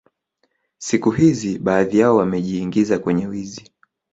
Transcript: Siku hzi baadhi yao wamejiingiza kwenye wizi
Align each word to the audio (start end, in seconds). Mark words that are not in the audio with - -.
Siku 0.77 1.11
hzi 1.11 1.59
baadhi 1.59 1.99
yao 1.99 2.15
wamejiingiza 2.15 2.99
kwenye 2.99 3.27
wizi 3.27 3.71